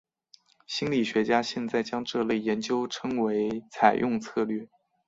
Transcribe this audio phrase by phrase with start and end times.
[0.65, 4.67] 心理学家现在将这类研究称为采用策略。